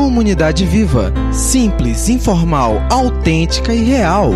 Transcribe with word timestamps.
Comunidade 0.00 0.64
Viva. 0.64 1.12
Simples, 1.30 2.08
informal, 2.08 2.76
autêntica 2.90 3.74
e 3.74 3.84
real. 3.84 4.30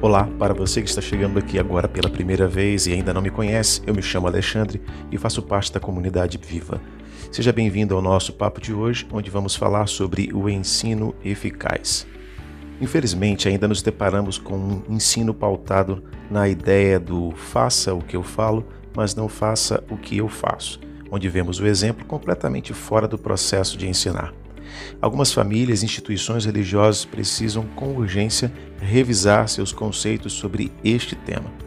Olá, 0.00 0.28
para 0.40 0.52
você 0.52 0.82
que 0.82 0.88
está 0.88 1.00
chegando 1.00 1.38
aqui 1.38 1.56
agora 1.56 1.86
pela 1.86 2.10
primeira 2.10 2.48
vez 2.48 2.88
e 2.88 2.94
ainda 2.94 3.14
não 3.14 3.22
me 3.22 3.30
conhece, 3.30 3.80
eu 3.86 3.94
me 3.94 4.02
chamo 4.02 4.26
Alexandre 4.26 4.82
e 5.12 5.16
faço 5.16 5.40
parte 5.40 5.72
da 5.72 5.78
comunidade 5.78 6.40
Viva. 6.44 6.80
Seja 7.30 7.52
bem-vindo 7.52 7.94
ao 7.94 8.02
nosso 8.02 8.32
papo 8.32 8.60
de 8.60 8.74
hoje, 8.74 9.06
onde 9.12 9.30
vamos 9.30 9.54
falar 9.54 9.86
sobre 9.86 10.30
o 10.34 10.50
ensino 10.50 11.14
eficaz. 11.24 12.08
Infelizmente, 12.82 13.48
ainda 13.48 13.68
nos 13.68 13.80
deparamos 13.80 14.38
com 14.38 14.56
um 14.56 14.82
ensino 14.88 15.32
pautado 15.32 16.02
na 16.28 16.48
ideia 16.48 16.98
do 16.98 17.30
faça 17.30 17.94
o 17.94 18.02
que 18.02 18.16
eu 18.16 18.24
falo, 18.24 18.66
mas 18.92 19.14
não 19.14 19.28
faça 19.28 19.84
o 19.88 19.96
que 19.96 20.16
eu 20.16 20.28
faço, 20.28 20.80
onde 21.08 21.28
vemos 21.28 21.60
o 21.60 21.66
exemplo 21.66 22.04
completamente 22.04 22.74
fora 22.74 23.06
do 23.06 23.16
processo 23.16 23.78
de 23.78 23.88
ensinar. 23.88 24.34
Algumas 25.00 25.32
famílias 25.32 25.82
e 25.82 25.84
instituições 25.84 26.44
religiosas 26.44 27.04
precisam 27.04 27.64
com 27.76 27.94
urgência 27.94 28.52
revisar 28.80 29.48
seus 29.48 29.70
conceitos 29.70 30.32
sobre 30.32 30.72
este 30.82 31.14
tema. 31.14 31.61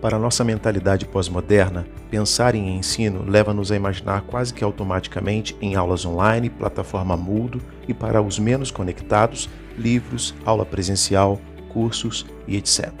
Para 0.00 0.18
nossa 0.18 0.44
mentalidade 0.44 1.04
pós-moderna, 1.04 1.84
pensar 2.08 2.54
em 2.54 2.76
ensino 2.76 3.24
leva-nos 3.28 3.72
a 3.72 3.76
imaginar 3.76 4.22
quase 4.22 4.54
que 4.54 4.62
automaticamente 4.62 5.56
em 5.60 5.74
aulas 5.74 6.04
online, 6.06 6.48
plataforma 6.48 7.16
Moodle 7.16 7.60
e 7.88 7.92
para 7.92 8.22
os 8.22 8.38
menos 8.38 8.70
conectados, 8.70 9.50
livros, 9.76 10.34
aula 10.44 10.64
presencial, 10.64 11.40
cursos 11.68 12.24
e 12.46 12.56
etc. 12.56 12.92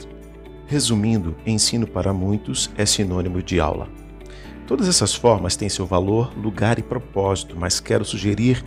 Resumindo, 0.66 1.36
ensino 1.46 1.86
para 1.86 2.12
muitos 2.12 2.68
é 2.76 2.84
sinônimo 2.84 3.42
de 3.42 3.60
aula. 3.60 3.88
Todas 4.66 4.88
essas 4.88 5.14
formas 5.14 5.54
têm 5.54 5.68
seu 5.68 5.86
valor, 5.86 6.36
lugar 6.36 6.80
e 6.80 6.82
propósito, 6.82 7.56
mas 7.56 7.78
quero 7.80 8.04
sugerir 8.04 8.62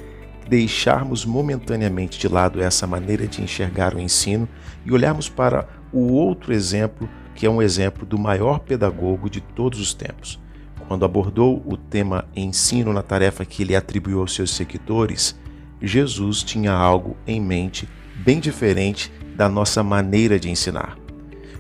deixarmos 0.48 1.26
momentaneamente 1.26 2.20
de 2.20 2.28
lado 2.28 2.62
essa 2.62 2.88
maneira 2.88 3.28
de 3.28 3.42
enxergar 3.42 3.96
o 3.96 4.00
ensino 4.00 4.50
e 4.86 4.92
olharmos 4.92 5.30
para 5.30 5.68
o 5.94 6.12
outro 6.12 6.52
exemplo, 6.52 7.08
que 7.36 7.46
é 7.46 7.50
um 7.50 7.62
exemplo 7.62 8.06
do 8.06 8.18
maior 8.18 8.60
pedagogo 8.60 9.30
de 9.30 9.42
todos 9.42 9.80
os 9.80 9.94
tempos. 9.94 10.40
Quando 10.88 11.06
abordou 11.06 11.64
o 11.66 11.78
tema 11.78 12.26
ensino 12.36 12.92
na 12.92 13.02
tarefa 13.02 13.46
que 13.46 13.64
ele 13.64 13.76
atribuiu 13.76 14.20
aos 14.20 14.34
seus 14.36 14.52
seguidores, 14.52 15.40
Jesus 15.82 16.44
tinha 16.44 16.74
algo 16.74 17.16
em 17.26 17.40
mente 17.40 17.88
bem 18.16 18.40
diferente 18.40 19.12
da 19.36 19.48
nossa 19.48 19.82
maneira 19.82 20.40
de 20.40 20.50
ensinar. 20.50 20.98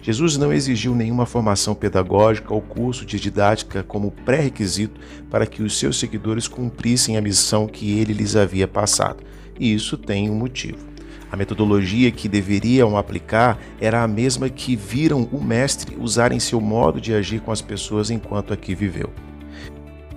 Jesus 0.01 0.35
não 0.35 0.51
exigiu 0.51 0.95
nenhuma 0.95 1.25
formação 1.25 1.75
pedagógica 1.75 2.53
ou 2.53 2.61
curso 2.61 3.05
de 3.05 3.19
didática 3.19 3.83
como 3.83 4.11
pré-requisito 4.11 4.99
para 5.29 5.45
que 5.45 5.61
os 5.61 5.77
seus 5.77 5.99
seguidores 5.99 6.47
cumprissem 6.47 7.17
a 7.17 7.21
missão 7.21 7.67
que 7.67 7.99
ele 7.99 8.13
lhes 8.13 8.35
havia 8.35 8.67
passado. 8.67 9.23
E 9.59 9.73
isso 9.73 9.97
tem 9.97 10.29
um 10.29 10.35
motivo. 10.35 10.90
A 11.31 11.37
metodologia 11.37 12.11
que 12.11 12.27
deveriam 12.27 12.97
aplicar 12.97 13.57
era 13.79 14.03
a 14.03 14.07
mesma 14.07 14.49
que 14.49 14.75
viram 14.75 15.29
o 15.31 15.41
mestre 15.41 15.95
usar 15.97 16.33
em 16.33 16.39
seu 16.41 16.59
modo 16.59 16.99
de 16.99 17.13
agir 17.13 17.39
com 17.39 17.53
as 17.53 17.61
pessoas 17.61 18.11
enquanto 18.11 18.51
aqui 18.51 18.75
viveu. 18.75 19.09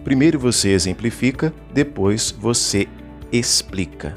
Primeiro 0.03 0.41
você 0.41 0.71
exemplifica, 0.71 1.55
depois 1.73 2.35
você 2.37 2.89
explica. 3.31 4.15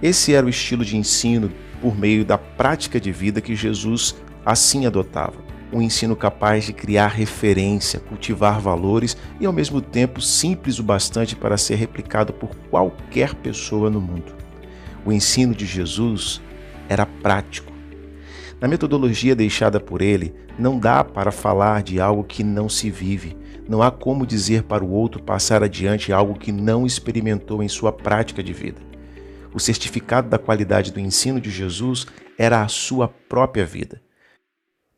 Esse 0.00 0.32
era 0.32 0.46
o 0.46 0.48
estilo 0.48 0.84
de 0.84 0.96
ensino 0.96 1.50
por 1.80 1.98
meio 1.98 2.24
da 2.24 2.38
prática 2.38 3.00
de 3.00 3.10
vida 3.10 3.40
que 3.40 3.56
Jesus 3.56 4.14
assim 4.46 4.86
adotava. 4.86 5.48
Um 5.72 5.82
ensino 5.82 6.14
capaz 6.14 6.64
de 6.64 6.72
criar 6.72 7.08
referência, 7.08 7.98
cultivar 7.98 8.60
valores 8.60 9.16
e 9.40 9.44
ao 9.44 9.52
mesmo 9.52 9.80
tempo 9.80 10.20
simples 10.20 10.78
o 10.78 10.84
bastante 10.84 11.34
para 11.34 11.58
ser 11.58 11.74
replicado 11.74 12.32
por 12.32 12.54
qualquer 12.70 13.34
pessoa 13.34 13.90
no 13.90 14.00
mundo. 14.00 14.47
O 15.04 15.12
ensino 15.12 15.54
de 15.54 15.66
Jesus 15.66 16.40
era 16.88 17.06
prático. 17.06 17.72
Na 18.60 18.66
metodologia 18.66 19.36
deixada 19.36 19.78
por 19.78 20.02
ele, 20.02 20.34
não 20.58 20.78
dá 20.78 21.04
para 21.04 21.30
falar 21.30 21.82
de 21.82 22.00
algo 22.00 22.24
que 22.24 22.42
não 22.42 22.68
se 22.68 22.90
vive. 22.90 23.36
Não 23.68 23.82
há 23.82 23.90
como 23.90 24.26
dizer 24.26 24.64
para 24.64 24.84
o 24.84 24.90
outro 24.90 25.22
passar 25.22 25.62
adiante 25.62 26.12
algo 26.12 26.38
que 26.38 26.50
não 26.50 26.84
experimentou 26.84 27.62
em 27.62 27.68
sua 27.68 27.92
prática 27.92 28.42
de 28.42 28.52
vida. 28.52 28.80
O 29.54 29.60
certificado 29.60 30.28
da 30.28 30.38
qualidade 30.38 30.92
do 30.92 30.98
ensino 30.98 31.40
de 31.40 31.50
Jesus 31.50 32.06
era 32.36 32.62
a 32.62 32.68
sua 32.68 33.08
própria 33.08 33.64
vida. 33.64 34.00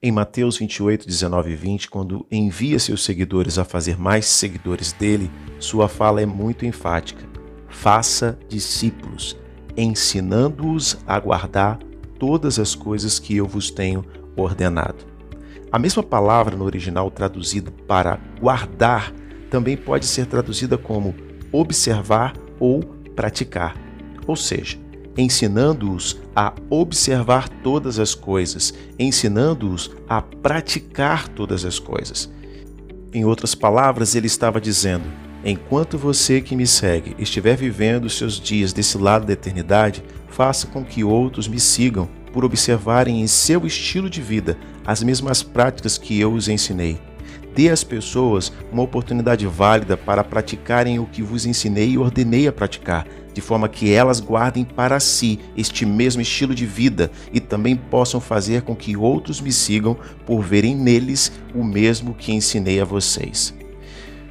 Em 0.02 0.10
Mateus 0.10 0.56
28, 0.56 1.06
19 1.06 1.50
e 1.50 1.54
20, 1.54 1.90
quando 1.90 2.26
envia 2.30 2.78
seus 2.78 3.04
seguidores 3.04 3.58
a 3.58 3.64
fazer 3.64 3.98
mais 3.98 4.24
seguidores 4.24 4.92
dele, 4.92 5.30
sua 5.58 5.88
fala 5.88 6.22
é 6.22 6.26
muito 6.26 6.64
enfática. 6.64 7.28
Faça 7.68 8.38
discípulos, 8.48 9.36
ensinando-os 9.76 10.98
a 11.06 11.18
guardar 11.18 11.78
todas 12.18 12.58
as 12.58 12.74
coisas 12.74 13.18
que 13.18 13.36
eu 13.36 13.46
vos 13.46 13.70
tenho 13.70 14.04
ordenado. 14.36 15.04
A 15.72 15.78
mesma 15.78 16.02
palavra 16.02 16.56
no 16.56 16.64
original 16.64 17.10
traduzida 17.10 17.70
para 17.86 18.18
guardar 18.40 19.12
também 19.50 19.76
pode 19.76 20.06
ser 20.06 20.26
traduzida 20.26 20.76
como 20.76 21.14
observar 21.52 22.34
ou 22.58 22.80
praticar. 23.14 23.76
Ou 24.26 24.36
seja, 24.36 24.78
ensinando-os 25.16 26.20
a 26.34 26.52
observar 26.68 27.48
todas 27.48 27.98
as 27.98 28.14
coisas, 28.14 28.74
ensinando-os 28.98 29.90
a 30.08 30.20
praticar 30.22 31.28
todas 31.28 31.64
as 31.64 31.78
coisas. 31.78 32.30
Em 33.12 33.24
outras 33.24 33.54
palavras, 33.54 34.14
ele 34.14 34.26
estava 34.26 34.60
dizendo: 34.60 35.04
enquanto 35.44 35.98
você 35.98 36.40
que 36.40 36.56
me 36.56 36.66
segue 36.66 37.14
estiver 37.18 37.56
vivendo 37.56 38.04
os 38.04 38.16
seus 38.16 38.38
dias 38.40 38.72
desse 38.72 38.98
lado 38.98 39.26
da 39.26 39.32
eternidade, 39.32 40.02
faça 40.28 40.66
com 40.66 40.84
que 40.84 41.04
outros 41.04 41.48
me 41.48 41.58
sigam 41.58 42.08
por 42.32 42.44
observarem 42.44 43.20
em 43.20 43.26
seu 43.26 43.66
estilo 43.66 44.08
de 44.08 44.22
vida 44.22 44.56
as 44.86 45.02
mesmas 45.02 45.42
práticas 45.42 45.98
que 45.98 46.18
eu 46.18 46.32
os 46.32 46.48
ensinei. 46.48 46.98
Dê 47.54 47.68
às 47.68 47.82
pessoas 47.82 48.52
uma 48.70 48.82
oportunidade 48.82 49.46
válida 49.46 49.96
para 49.96 50.22
praticarem 50.22 50.98
o 50.98 51.06
que 51.06 51.22
vos 51.22 51.44
ensinei 51.46 51.90
e 51.90 51.98
ordenei 51.98 52.46
a 52.46 52.52
praticar, 52.52 53.06
de 53.34 53.40
forma 53.40 53.68
que 53.68 53.92
elas 53.92 54.20
guardem 54.20 54.64
para 54.64 55.00
si 55.00 55.38
este 55.56 55.84
mesmo 55.84 56.22
estilo 56.22 56.54
de 56.54 56.64
vida 56.64 57.10
e 57.32 57.40
também 57.40 57.74
possam 57.74 58.20
fazer 58.20 58.62
com 58.62 58.74
que 58.74 58.96
outros 58.96 59.40
me 59.40 59.52
sigam 59.52 59.96
por 60.24 60.42
verem 60.42 60.76
neles 60.76 61.32
o 61.54 61.64
mesmo 61.64 62.14
que 62.14 62.32
ensinei 62.32 62.80
a 62.80 62.84
vocês. 62.84 63.59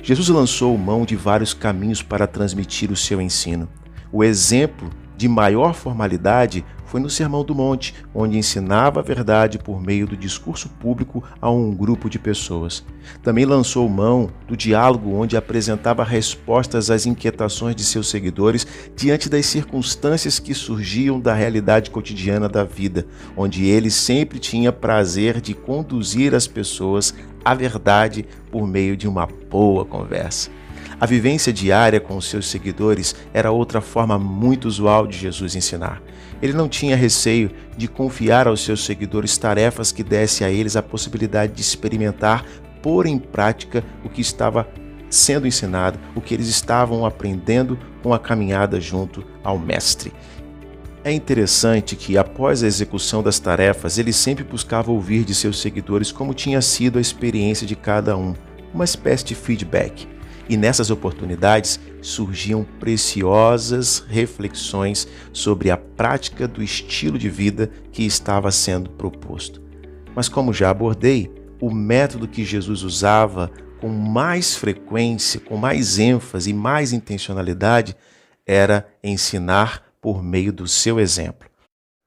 Jesus 0.01 0.29
lançou 0.29 0.77
mão 0.77 1.05
de 1.05 1.15
vários 1.15 1.53
caminhos 1.53 2.01
para 2.01 2.25
transmitir 2.25 2.91
o 2.91 2.95
seu 2.95 3.21
ensino. 3.21 3.67
O 4.11 4.23
exemplo 4.23 4.89
de 5.17 5.27
maior 5.27 5.73
formalidade 5.73 6.65
foi 6.89 6.99
no 6.99 7.09
Sermão 7.09 7.43
do 7.43 7.53
Monte, 7.53 7.93
onde 8.15 8.35
ensinava 8.35 8.99
a 8.99 9.03
verdade 9.03 9.59
por 9.59 9.79
meio 9.79 10.07
do 10.07 10.17
discurso 10.17 10.67
público 10.67 11.23
a 11.39 11.49
um 11.49 11.71
grupo 11.71 12.09
de 12.09 12.17
pessoas. 12.17 12.83
Também 13.21 13.45
lançou 13.45 13.87
mão 13.87 14.31
do 14.47 14.57
diálogo, 14.57 15.13
onde 15.13 15.37
apresentava 15.37 16.03
respostas 16.03 16.89
às 16.89 17.05
inquietações 17.05 17.75
de 17.75 17.83
seus 17.83 18.09
seguidores 18.09 18.65
diante 18.95 19.29
das 19.29 19.45
circunstâncias 19.45 20.39
que 20.39 20.55
surgiam 20.55 21.19
da 21.19 21.33
realidade 21.33 21.91
cotidiana 21.91 22.49
da 22.49 22.63
vida, 22.63 23.05
onde 23.37 23.67
ele 23.67 23.91
sempre 23.91 24.39
tinha 24.39 24.71
prazer 24.71 25.39
de 25.39 25.53
conduzir 25.53 26.33
as 26.33 26.47
pessoas 26.47 27.13
à 27.45 27.53
verdade 27.53 28.25
por 28.51 28.67
meio 28.67 28.97
de 28.97 29.07
uma 29.07 29.27
boa 29.27 29.85
conversa. 29.85 30.49
A 30.99 31.05
vivência 31.05 31.53
diária 31.53 31.99
com 32.01 32.17
os 32.17 32.25
seus 32.25 32.49
seguidores 32.49 33.15
era 33.33 33.51
outra 33.51 33.79
forma 33.79 34.19
muito 34.19 34.65
usual 34.65 35.07
de 35.07 35.17
Jesus 35.17 35.55
ensinar. 35.55 36.01
Ele 36.41 36.51
não 36.51 36.67
tinha 36.67 36.95
receio 36.95 37.51
de 37.77 37.87
confiar 37.87 38.47
aos 38.47 38.61
seus 38.65 38.83
seguidores 38.83 39.37
tarefas 39.37 39.93
que 39.93 40.03
desse 40.03 40.43
a 40.43 40.49
eles 40.49 40.75
a 40.75 40.83
possibilidade 40.83 41.53
de 41.53 41.61
experimentar, 41.61 42.45
pôr 42.81 43.05
em 43.05 43.17
prática 43.17 43.81
o 44.03 44.09
que 44.09 44.19
estava 44.19 44.67
sendo 45.09 45.47
ensinado, 45.47 45.97
o 46.15 46.21
que 46.21 46.33
eles 46.33 46.47
estavam 46.47 47.05
aprendendo 47.05 47.79
com 48.03 48.13
a 48.13 48.19
caminhada 48.19 48.79
junto 48.81 49.25
ao 49.41 49.57
Mestre. 49.57 50.11
É 51.01 51.13
interessante 51.13 51.95
que, 51.95 52.17
após 52.17 52.61
a 52.61 52.67
execução 52.67 53.23
das 53.23 53.39
tarefas, 53.39 53.97
ele 53.97 54.11
sempre 54.11 54.43
buscava 54.43 54.91
ouvir 54.91 55.23
de 55.23 55.33
seus 55.33 55.61
seguidores 55.61 56.11
como 56.11 56.33
tinha 56.33 56.61
sido 56.61 56.97
a 56.97 57.01
experiência 57.01 57.65
de 57.65 57.75
cada 57.75 58.17
um, 58.17 58.33
uma 58.73 58.83
espécie 58.83 59.23
de 59.23 59.33
feedback. 59.33 60.18
E 60.49 60.57
nessas 60.57 60.89
oportunidades 60.89 61.79
surgiam 62.01 62.65
preciosas 62.79 64.03
reflexões 64.09 65.07
sobre 65.31 65.69
a 65.69 65.77
prática 65.77 66.47
do 66.47 66.63
estilo 66.63 67.19
de 67.19 67.29
vida 67.29 67.71
que 67.91 68.03
estava 68.03 68.49
sendo 68.49 68.89
proposto. 68.89 69.61
Mas, 70.15 70.27
como 70.27 70.51
já 70.51 70.71
abordei, 70.71 71.31
o 71.61 71.71
método 71.71 72.27
que 72.27 72.43
Jesus 72.43 72.81
usava 72.81 73.51
com 73.79 73.89
mais 73.89 74.55
frequência, 74.55 75.39
com 75.39 75.55
mais 75.55 75.99
ênfase 75.99 76.49
e 76.49 76.53
mais 76.53 76.93
intencionalidade 76.93 77.95
era 78.45 78.87
ensinar 79.03 79.83
por 80.01 80.23
meio 80.23 80.51
do 80.51 80.67
seu 80.67 80.99
exemplo. 80.99 81.47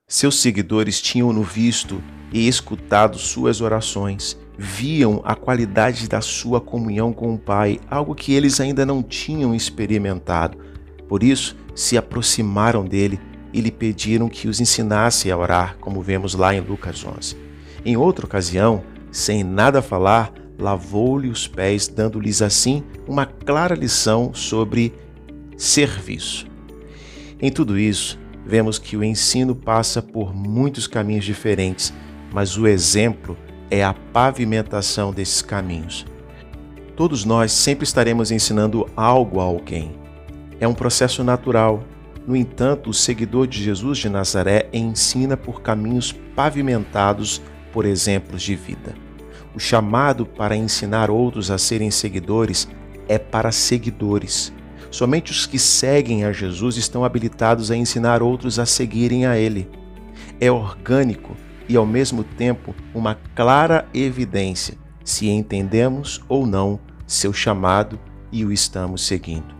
Seus 0.08 0.40
seguidores 0.40 1.00
tinham-no 1.00 1.42
visto 1.42 2.02
e 2.32 2.48
escutado 2.48 3.18
suas 3.18 3.60
orações, 3.60 4.36
viam 4.62 5.20
a 5.24 5.34
qualidade 5.34 6.08
da 6.08 6.20
sua 6.20 6.60
comunhão 6.60 7.12
com 7.12 7.34
o 7.34 7.38
Pai, 7.38 7.80
algo 7.90 8.14
que 8.14 8.32
eles 8.32 8.60
ainda 8.60 8.86
não 8.86 9.02
tinham 9.02 9.52
experimentado. 9.52 10.56
Por 11.08 11.24
isso, 11.24 11.56
se 11.74 11.98
aproximaram 11.98 12.84
dele 12.84 13.18
e 13.52 13.60
lhe 13.60 13.72
pediram 13.72 14.28
que 14.28 14.46
os 14.46 14.60
ensinasse 14.60 15.32
a 15.32 15.36
orar, 15.36 15.76
como 15.80 16.00
vemos 16.00 16.34
lá 16.34 16.54
em 16.54 16.60
Lucas 16.60 17.04
11. 17.04 17.36
Em 17.84 17.96
outra 17.96 18.24
ocasião, 18.24 18.84
sem 19.10 19.42
nada 19.42 19.82
falar, 19.82 20.32
lavou-lhe 20.56 21.28
os 21.28 21.48
pés, 21.48 21.88
dando-lhes 21.88 22.40
assim 22.40 22.84
uma 23.08 23.26
clara 23.26 23.74
lição 23.74 24.32
sobre 24.32 24.94
serviço. 25.56 26.46
Em 27.40 27.50
tudo 27.50 27.76
isso, 27.76 28.16
vemos 28.46 28.78
que 28.78 28.96
o 28.96 29.02
ensino 29.02 29.56
passa 29.56 30.00
por 30.00 30.32
muitos 30.32 30.86
caminhos 30.86 31.24
diferentes, 31.24 31.92
mas 32.32 32.56
o 32.56 32.68
exemplo 32.68 33.36
é 33.72 33.82
a 33.82 33.94
pavimentação 33.94 35.14
desses 35.14 35.40
caminhos. 35.40 36.04
Todos 36.94 37.24
nós 37.24 37.52
sempre 37.52 37.84
estaremos 37.84 38.30
ensinando 38.30 38.86
algo 38.94 39.40
a 39.40 39.44
alguém. 39.44 39.92
É 40.60 40.68
um 40.68 40.74
processo 40.74 41.24
natural. 41.24 41.82
No 42.26 42.36
entanto, 42.36 42.90
o 42.90 42.94
seguidor 42.94 43.46
de 43.46 43.64
Jesus 43.64 43.96
de 43.96 44.10
Nazaré 44.10 44.68
ensina 44.74 45.38
por 45.38 45.62
caminhos 45.62 46.12
pavimentados 46.36 47.40
por 47.72 47.86
exemplos 47.86 48.42
de 48.42 48.54
vida. 48.54 48.94
O 49.54 49.58
chamado 49.58 50.26
para 50.26 50.54
ensinar 50.54 51.10
outros 51.10 51.50
a 51.50 51.56
serem 51.56 51.90
seguidores 51.90 52.68
é 53.08 53.18
para 53.18 53.50
seguidores. 53.50 54.52
Somente 54.90 55.32
os 55.32 55.46
que 55.46 55.58
seguem 55.58 56.26
a 56.26 56.32
Jesus 56.32 56.76
estão 56.76 57.06
habilitados 57.06 57.70
a 57.70 57.76
ensinar 57.76 58.22
outros 58.22 58.58
a 58.58 58.66
seguirem 58.66 59.24
a 59.24 59.38
Ele. 59.38 59.66
É 60.38 60.52
orgânico 60.52 61.34
e, 61.68 61.76
ao 61.76 61.86
mesmo 61.86 62.24
tempo, 62.24 62.74
uma 62.94 63.14
clara 63.34 63.86
evidência 63.94 64.76
se 65.04 65.28
entendemos 65.28 66.22
ou 66.28 66.46
não 66.46 66.78
seu 67.06 67.32
chamado 67.32 67.98
e 68.30 68.44
o 68.44 68.52
estamos 68.52 69.06
seguindo. 69.06 69.54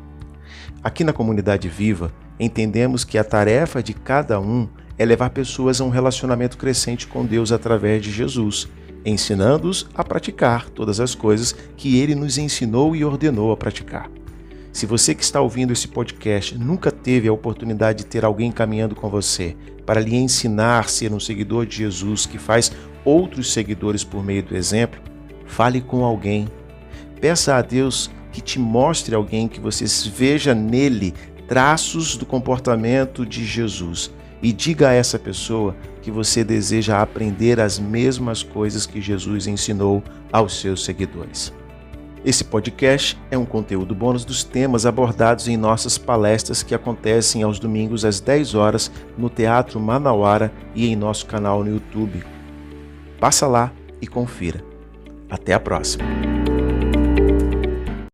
Aqui 0.83 1.05
na 1.05 1.13
comunidade 1.13 1.69
viva, 1.69 2.13
entendemos 2.39 3.05
que 3.05 3.19
a 3.19 3.25
tarefa 3.25 3.83
de 3.83 3.93
cada 3.93 4.41
um 4.41 4.69
é 4.99 5.05
levar 5.05 5.31
pessoas 5.31 5.81
a 5.81 5.85
um 5.85 5.91
relacionamento 5.91 6.57
crescente 6.57 7.07
com 7.07 7.25
Deus 7.25 7.53
através 7.53 8.03
de 8.03 8.11
Jesus, 8.11 8.69
ensinando-os 9.05 9.89
a 9.95 10.05
praticar 10.05 10.69
todas 10.71 11.01
as 11.01 11.15
coisas 11.15 11.55
que 11.77 11.99
ele 11.99 12.15
nos 12.15 12.39
ensinou 12.39 12.95
e 12.95 13.05
ordenou 13.05 13.53
a 13.53 13.57
praticar. 13.57 14.11
Se 14.73 14.87
você 14.87 15.15
que 15.15 15.23
está 15.23 15.41
ouvindo 15.41 15.73
esse 15.73 15.87
podcast 15.87 16.57
nunca 16.57 16.91
teve 16.91 17.29
a 17.29 17.33
oportunidade 17.33 17.99
de 17.99 18.07
ter 18.07 18.25
alguém 18.25 18.51
caminhando 18.51 18.95
com 18.95 19.11
você 19.11 19.55
para 19.85 20.01
lhe 20.01 20.17
ensinar 20.17 20.81
a 20.81 20.89
ser 20.89 21.13
um 21.13 21.21
seguidor 21.21 21.67
de 21.67 21.77
Jesus 21.77 22.25
que 22.25 22.39
faz 22.39 22.73
outros 23.05 23.53
seguidores 23.53 24.03
por 24.03 24.25
meio 24.25 24.43
do 24.43 24.57
exemplo, 24.57 24.99
fale 25.47 25.81
com 25.83 26.05
alguém. 26.05 26.49
Peça 27.21 27.55
a 27.57 27.63
Deus 27.63 28.11
que 28.33 28.41
te 28.41 28.59
mostre 28.59 29.15
alguém 29.15 29.47
que 29.47 29.61
você 29.61 29.85
veja 30.11 30.55
nele 30.55 31.13
traços 31.47 32.17
do 32.17 32.25
comportamento 32.25 33.27
de 33.27 33.45
Jesus 33.45 34.11
e 34.43 34.53
diga 34.53 34.89
a 34.89 34.93
essa 34.93 35.19
pessoa 35.19 35.77
que 36.01 36.11
você 36.11 36.43
deseja 36.43 37.03
aprender 37.03 37.61
as 37.61 37.79
mesmas 37.79 38.43
coisas 38.43 38.87
que 38.87 39.01
Jesus 39.03 39.47
ensinou 39.47 40.03
aos 40.33 40.59
seus 40.59 40.83
seguidores. 40.83 41.53
Esse 42.25 42.45
podcast 42.45 43.19
é 43.33 43.37
um 43.37 43.45
conteúdo 43.45 43.97
bônus 43.97 44.25
dos 44.25 44.45
temas 44.45 44.87
abordados 44.87 45.49
em 45.49 45.57
nossas 45.57 45.99
palestras 45.99 46.63
que 46.63 46.75
acontecem 46.75 47.43
aos 47.43 47.59
domingos 47.59 48.05
às 48.05 48.21
10 48.21 48.55
horas 48.55 48.93
no 49.19 49.29
Teatro 49.29 49.81
Manauara 49.81 50.53
e 50.73 50.87
em 50.87 50.95
nosso 50.95 51.27
canal 51.27 51.65
no 51.65 51.71
YouTube. 51.71 52.25
Passa 53.19 53.47
lá 53.49 53.73
e 54.01 54.07
confira. 54.07 54.63
Até 55.29 55.53
a 55.53 55.59
próxima! 55.59 56.05